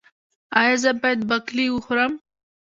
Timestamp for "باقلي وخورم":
1.29-2.13